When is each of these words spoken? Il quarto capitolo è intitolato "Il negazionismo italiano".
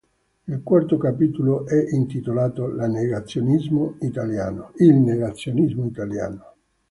Il 0.47 0.63
quarto 0.63 0.97
capitolo 0.97 1.67
è 1.67 1.93
intitolato 1.93 2.65
"Il 2.69 2.89
negazionismo 2.89 3.97
italiano". 3.99 4.71